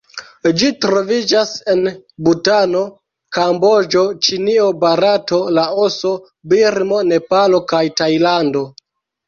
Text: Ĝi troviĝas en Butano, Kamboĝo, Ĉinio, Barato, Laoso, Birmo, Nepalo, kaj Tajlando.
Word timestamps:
Ĝi 0.59 0.67
troviĝas 0.85 1.51
en 1.73 1.89
Butano, 2.29 2.81
Kamboĝo, 3.39 4.03
Ĉinio, 4.29 4.67
Barato, 4.87 5.41
Laoso, 5.61 6.17
Birmo, 6.55 7.05
Nepalo, 7.15 7.65
kaj 7.77 7.87
Tajlando. 8.03 8.69